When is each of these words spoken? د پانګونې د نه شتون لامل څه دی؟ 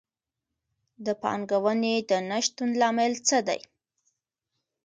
د 1.05 1.07
پانګونې 1.21 1.95
د 2.09 2.11
نه 2.29 2.39
شتون 2.45 2.69
لامل 2.81 3.13
څه 3.27 3.37
دی؟ 3.47 3.61